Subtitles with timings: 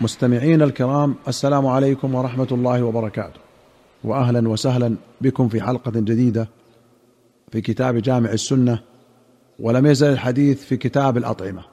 [0.00, 3.40] مستمعين الكرام السلام عليكم ورحمة الله وبركاته.
[4.04, 6.48] واهلا وسهلا بكم في حلقة جديدة
[7.52, 8.78] في كتاب جامع السنة
[9.58, 11.64] ولم يزل الحديث في كتاب الأطعمة.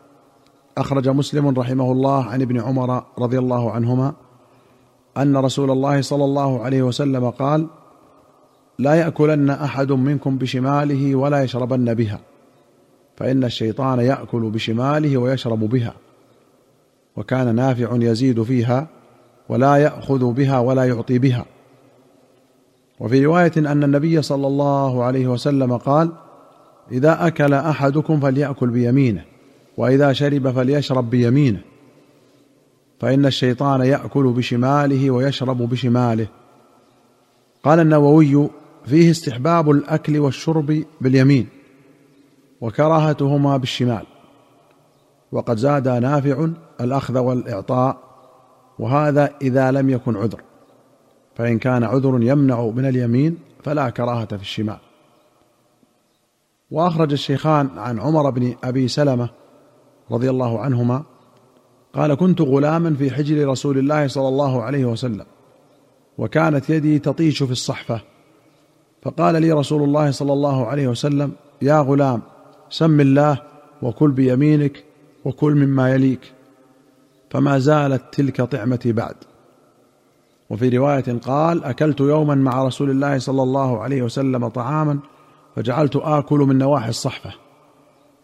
[0.78, 4.14] أخرج مسلم رحمه الله عن ابن عمر رضي الله عنهما
[5.18, 7.68] أن رسول الله صلى الله عليه وسلم قال
[8.80, 12.20] لا يأكلن أحد منكم بشماله ولا يشربن بها
[13.18, 15.94] فإن الشيطان يأكل بشماله ويشرب بها.
[17.18, 18.88] وكان نافع يزيد فيها
[19.50, 21.46] ولا يأخذ بها ولا يعطي بها.
[23.00, 26.12] وفي رواية أن النبي صلى الله عليه وسلم قال
[26.92, 29.24] إذا أكل أحدكم فليأكل بيمينه
[29.78, 31.62] وإذا شرب فليشرب بيمينه.
[33.00, 36.28] فإن الشيطان يأكل بشماله ويشرب بشماله.
[37.64, 38.50] قال النووي
[38.86, 41.48] فيه استحباب الأكل والشرب باليمين
[42.62, 44.06] وكراهتهما بالشمال.
[45.34, 46.48] وقد زاد نافع
[46.82, 47.98] الأخذ والإعطاء
[48.80, 50.42] وهذا إذا لم يكن عذر.
[51.36, 54.78] فإن كان عذر يمنع من اليمين فلا كراهة في الشمال.
[56.72, 59.30] وأخرج الشيخان عن عمر بن أبي سلمة
[60.12, 61.04] رضي الله عنهما
[61.94, 65.26] قال كنت غلاما في حجر رسول الله صلى الله عليه وسلم
[66.18, 68.02] وكانت يدي تطيش في الصحفة.
[69.02, 72.22] فقال لي رسول الله صلى الله عليه وسلم يا غلام
[72.70, 73.42] سم الله
[73.82, 74.84] وكل بيمينك
[75.26, 76.34] وكل مما يليك
[77.30, 79.16] فما زالت تلك طعمتي بعد.
[80.50, 85.00] وفي رواية قال أكلت يوما مع رسول الله صلى الله عليه وسلم طعاما
[85.56, 87.34] فجعلت آكل من نواحي الصحفة.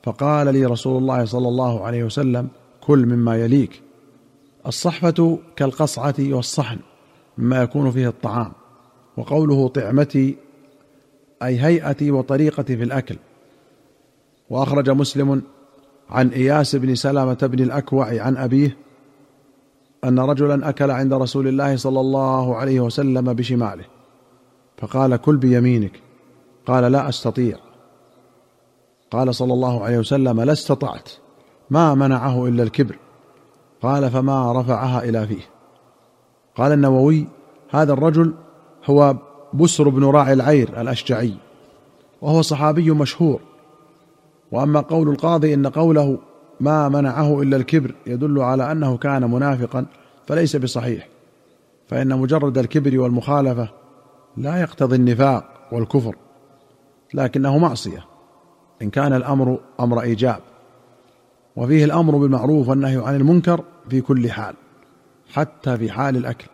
[0.03, 2.47] فقال لي رسول الله صلى الله عليه وسلم
[2.81, 3.81] كل مما يليك.
[4.67, 6.77] الصحفة كالقصعة والصحن
[7.37, 8.51] مما يكون فيه الطعام
[9.17, 10.37] وقوله طعمتي
[11.43, 13.15] أي هيئتي وطريقتي في الأكل.
[14.49, 15.41] وأخرج مسلم
[16.09, 18.77] عن إياس بن سلمه بن الأكوع عن أبيه
[20.03, 23.85] أن رجلا أكل عند رسول الله صلى الله عليه وسلم بشماله
[24.77, 26.01] فقال كل بيمينك.
[26.67, 27.57] قال لا أستطيع.
[29.11, 31.09] قال صلى الله عليه وسلم لا استطعت
[31.69, 32.95] ما منعه إلا الكبر.
[33.81, 35.41] قال فما رفعها إلى فيه.
[36.55, 37.27] قال النووي
[37.69, 38.33] هذا الرجل
[38.85, 39.15] هو
[39.53, 41.33] بسر بن راعي العير الأشجعي
[42.21, 43.39] وهو صحابي مشهور.
[44.51, 46.17] وأما قول القاضي إن قوله
[46.59, 49.85] ما منعه إلا الكبر يدل على أنه كان منافقا
[50.27, 51.07] فليس بصحيح
[51.87, 53.69] فإن مجرد الكبر والمخالفة
[54.37, 56.15] لا يقتضي النفاق والكفر
[57.13, 58.05] لكنه معصية
[58.81, 60.39] إن كان الأمر أمر إيجاب
[61.55, 64.55] وفيه الأمر بالمعروف والنهي عن المنكر في كل حال
[65.33, 66.47] حتى في حال الأكل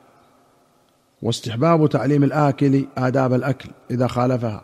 [1.21, 4.63] واستحباب تعليم الآكل آداب الأكل إذا خالفها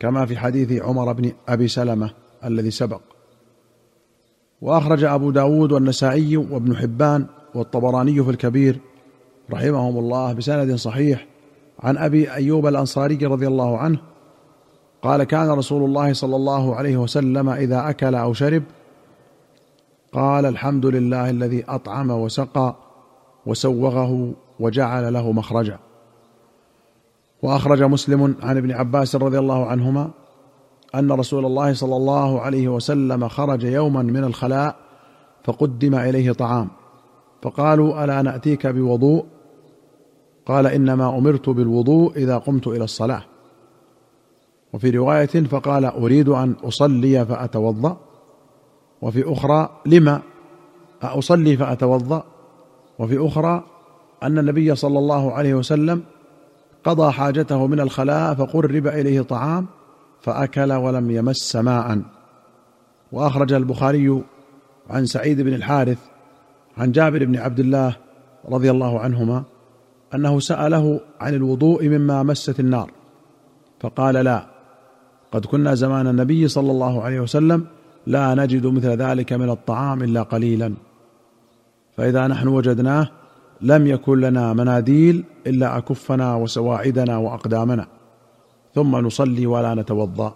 [0.00, 2.10] كما في حديث عمر بن أبي سلمة
[2.44, 3.00] الذي سبق.
[4.62, 8.78] وأخرج أبو داود والنسائي وابن حبان والطبراني في الكبير
[9.52, 11.26] رحمهم الله بسند صحيح
[11.80, 13.98] عن أبي أيوب الأنصاري رضي الله عنه
[15.02, 18.62] قال كان رسول الله صلى الله عليه وسلم إذا أكل أو شرب
[20.12, 22.76] قال الحمد لله الذي أطعم وسقى
[23.46, 25.78] وسوغه وجعل له مخرجا
[27.42, 30.10] وأخرج مسلم عن ابن عباس رضي الله عنهما
[30.94, 34.76] أن رسول الله صلى الله عليه وسلم خرج يوما من الخلاء
[35.44, 36.68] فقدم إليه طعام.
[37.42, 39.24] فقالوا ألا نأتيك بوضوء؟
[40.46, 43.22] قال إنما أمرت بالوضوء إذا قمت إلى الصلاة.
[44.72, 47.96] وفي رواية فقال أريد أن أصلي فأتوضأ.
[49.02, 50.20] وفي أخرى لما
[51.02, 52.24] أصلي فأتوضأ؟
[52.98, 53.64] وفي أخرى
[54.22, 56.02] أن النبي صلى الله عليه وسلم
[56.84, 59.66] قضى حاجته من الخلاء فقرب إليه طعام
[60.22, 62.02] فأكل ولم يمس ماء.
[63.12, 64.22] وأخرج البخاري
[64.90, 65.98] عن سعيد بن الحارث
[66.78, 67.96] عن جابر بن عبد الله
[68.48, 69.42] رضي الله عنهما
[70.14, 72.90] أنه سأله عن الوضوء مما مست النار.
[73.80, 74.46] فقال لا
[75.32, 77.66] قد كنا زمان النبي صلى الله عليه وسلم
[78.06, 80.74] لا نجد مثل ذلك من الطعام إلا قليلا.
[81.96, 83.08] فإذا نحن وجدناه
[83.60, 87.86] لم يكن لنا مناديل إلا أكفنا وسواعدنا وأقدامنا.
[88.74, 90.34] ثم نصلي ولا نتوضأ.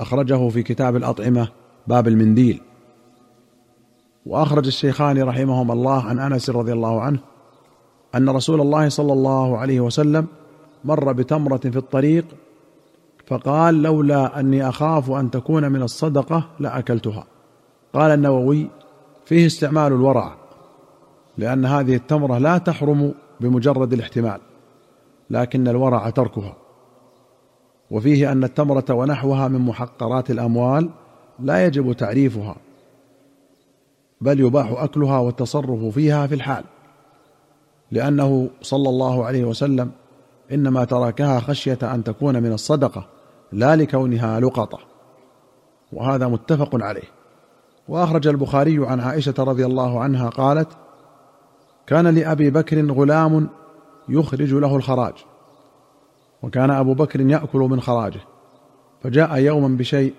[0.00, 1.48] أخرجه في كتاب الأطعمة
[1.86, 2.60] باب المنديل.
[4.26, 7.18] وأخرج الشيخان رحمهما الله عن أنس رضي الله عنه
[8.14, 10.26] أن رسول الله صلى الله عليه وسلم
[10.84, 12.24] مر بتمرة في الطريق
[13.26, 17.24] فقال لولا أني أخاف أن تكون من الصدقة لأكلتها.
[17.94, 18.70] قال النووي
[19.24, 20.34] فيه استعمال الورع
[21.38, 24.40] لأن هذه التمرة لا تحرم بمجرد الاحتمال
[25.30, 26.56] لكن الورع تركها.
[27.90, 30.90] وفيه أن التمرة ونحوها من محقرات الأموال
[31.38, 32.56] لا يجب تعريفها
[34.20, 36.64] بل يباح أكلها والتصرف فيها في الحال
[37.90, 39.90] لأنه صلى الله عليه وسلم
[40.52, 43.06] إنما تركها خشية أن تكون من الصدقة
[43.52, 44.78] لا لكونها لقطة
[45.92, 47.08] وهذا متفق عليه.
[47.88, 50.68] وأخرج البخاري عن عائشة رضي الله عنها قالت
[51.86, 53.48] كان لأبي بكر غلام
[54.08, 55.14] يخرج له الخراج.
[56.42, 58.20] وكان أبو بكر يأكل من خراجه
[59.02, 60.14] فجاء يوما بشيء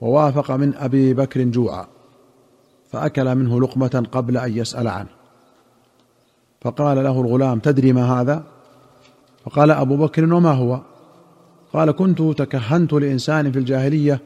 [0.00, 1.86] ووافق من أبي بكر جوعا
[2.90, 5.08] فأكل منه لقمة قبل أن يسأل عنه.
[6.60, 8.44] فقال له الغلام تدري ما هذا؟
[9.44, 10.80] فقال أبو بكر وما هو؟
[11.72, 14.20] قال كنت تكهنت لإنسان في الجاهلية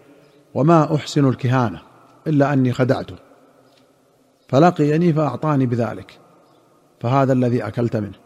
[0.54, 1.80] وما أحسن الكهانة
[2.26, 3.14] إلا أني خدعته
[4.48, 6.18] فلقيني فأعطاني بذلك
[7.00, 8.25] فهذا الذي أكلت منه.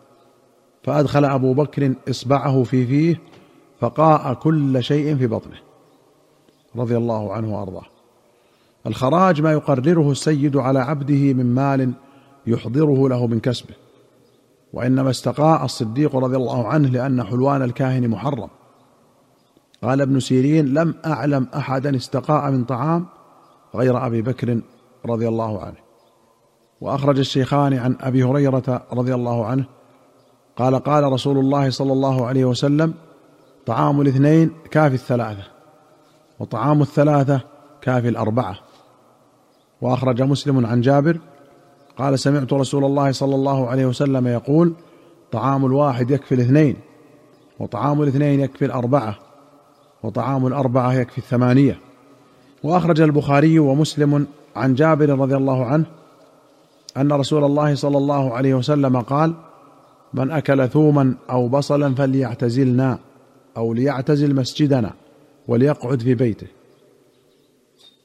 [0.83, 3.21] فأدخل أبو بكر إصبعه في فيه
[3.81, 5.57] فقاء كل شيء في بطنه
[6.77, 7.87] رضي الله عنه وأرضاه.
[8.87, 11.93] الخراج ما يقرره السيد على عبده من مال
[12.47, 13.75] يحضره له من كسبه
[14.73, 18.49] وإنما استقاء الصديق رضي الله عنه لأن حلوان الكاهن محرم.
[19.83, 23.07] قال ابن سيرين لم أعلم احدا استقاء من طعام
[23.75, 24.61] غير أبي بكر
[25.07, 25.77] رضي الله عنه.
[26.81, 29.65] وأخرج الشيخان عن أبي هريرة رضي الله عنه
[30.61, 32.95] قال قال رسول الله صلى الله عليه وسلم
[33.67, 35.43] طعام الاثنين كافي الثلاثة
[36.41, 37.41] وطعام الثلاثة
[37.83, 38.57] كافي الأربعة.
[39.81, 41.19] وأخرج مسلم عن جابر
[41.99, 44.73] قال سمعت رسول الله صلى الله عليه وسلم يقول
[45.33, 46.77] طعام الواحد يكفي الاثنين
[47.61, 49.19] وطعام الاثنين يكفي الأربعة
[50.03, 51.79] وطعام الأربعة يكفي الثمانية.
[52.63, 54.27] وأخرج البخاري ومسلم
[54.57, 55.85] عن جابر رضي الله عنه
[56.97, 59.35] أن رسول الله صلى الله عليه وسلم قال
[60.15, 62.99] من أكل ثوما أو بصلا فليعتزلنا
[63.57, 64.93] أو ليعتزل مسجدنا
[65.49, 66.47] وليقعد في بيته.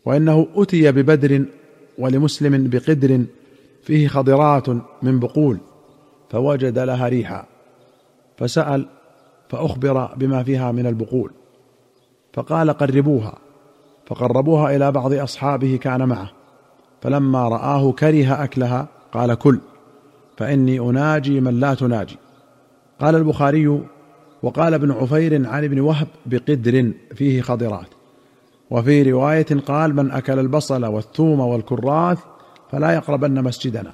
[0.05, 1.45] وإنه أتي ببدر
[1.97, 3.25] ولمسلم بقدر
[3.83, 4.69] فيه خضرات
[5.01, 5.57] من بقول
[6.29, 7.45] فوجد لها ريحا
[8.37, 8.87] فسأل
[9.49, 11.31] فأخبر بما فيها من البقول.
[12.33, 13.37] فقال قربوها
[14.05, 16.31] فقربوها إلى بعض أصحابه كان معه
[17.01, 19.59] فلما رآه كره أكلها قال كل.
[20.37, 22.17] فإني أناجي من لا تناجي.
[22.99, 23.81] قال البخاري
[24.43, 27.87] وقال ابن عفير عن ابن وهب بقدر فيه خضرات.
[28.69, 32.19] وفي رواية قال من أكل البصل والثوم والكراث
[32.71, 33.91] فلا يقربن مسجدنا.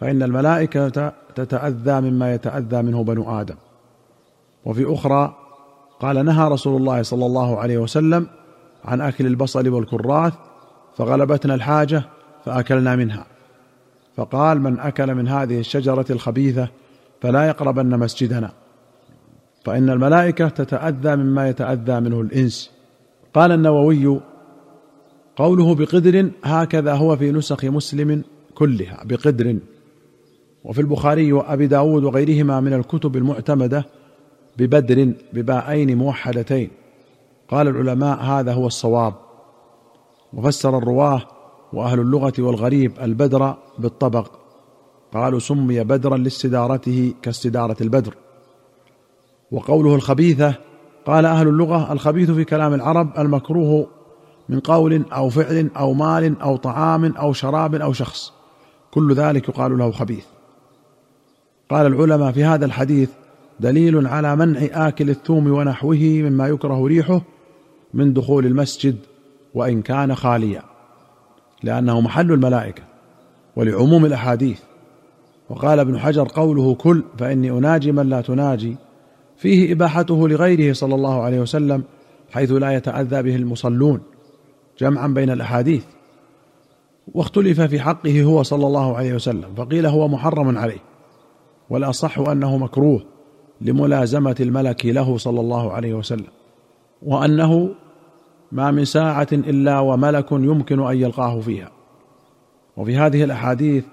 [0.00, 3.56] فإن الملائكة تتأذى مما يتأذى منه بنو آدم.
[4.64, 5.34] وفي أخرى
[6.00, 8.26] قال نهى رسول الله صلى الله عليه وسلم
[8.84, 10.34] عن أكل البصل والكراث
[10.96, 12.02] فغلبتنا الحاجة
[12.44, 13.26] فأكلنا منها.
[14.18, 16.68] فقال من أكل من هذه الشجرة الخبيثة
[17.20, 18.52] فلا يقربن مسجدنا.
[19.64, 22.70] فإن الملائكة تتأذى مما يتأذى منه الإنس.
[23.34, 24.20] قال النووي
[25.36, 28.22] قوله بقدر هكذا هو في نسخ مسلم
[28.54, 29.58] كلها بقدر.
[30.64, 33.86] وفي البخاري وأبي داود وغيرهما من الكتب المعتمدة
[34.56, 36.70] ببدر بباءين موحدتين.
[37.48, 39.14] قال العلماء هذا هو الصواب.
[40.32, 41.22] وفسر الرواه
[41.72, 44.30] وأهل اللغة والغريب البدر بالطبق.
[45.14, 48.14] قالوا سمي بدرا لاستدارته كاستدارة البدر.
[49.50, 50.54] وقوله الخبيثة
[51.06, 53.86] قال أهل اللغة الخبيث في كلام العرب المكروه
[54.48, 58.32] من قول أو فعل أو مال أو طعام أو شراب أو شخص.
[58.90, 60.24] كل ذلك يقال له خبيث.
[61.70, 63.10] قال العلماء في هذا الحديث
[63.60, 67.20] دليل على منع آكل الثوم ونحوه مما يكره ريحه
[67.94, 68.96] من دخول المسجد
[69.54, 70.62] وإن كان خاليا.
[71.62, 72.82] لأنه محل الملائكة
[73.56, 74.60] ولعموم الأحاديث.
[75.50, 78.76] وقال ابن حجر قوله كل فإني أناجي من لا تناجي.
[79.36, 81.82] فيه إباحته لغيره صلى الله عليه وسلم
[82.30, 84.00] حيث لا يتأذى به المصلون
[84.78, 85.84] جمعا بين الأحاديث.
[87.14, 90.80] واختلف في حقه هو صلى الله عليه وسلم فقيل هو محرم عليه.
[91.70, 93.02] والأصح أنه مكروه
[93.60, 96.26] لملازمة الملك له صلى الله عليه وسلم.
[97.02, 97.74] وأنه
[98.52, 101.70] ما من ساعة إلا وملك يمكن أن يلقاه فيها.
[102.76, 103.84] وفي هذه الأحاديث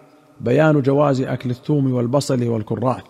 [0.42, 3.04] بيان جواز أكل الثوم والبصل والكراث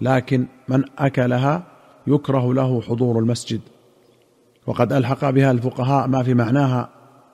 [0.00, 1.62] لكن من أكلها
[2.06, 3.60] يكره له حضور المسجد.
[4.66, 6.88] وقد ألحق بها الفقهاء ما في معناها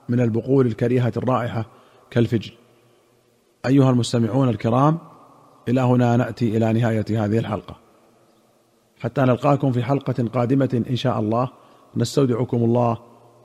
[0.09, 1.65] من البقول الكريهة الرائحة
[2.11, 2.51] كالفجل
[3.65, 4.97] أيها المستمعون الكرام
[5.67, 7.75] إلى هنا نأتي إلى نهاية هذه الحلقة.
[8.99, 11.49] حتى نلقاكم في حلقة قادمة إن شاء الله
[11.95, 12.97] نستودعكم الله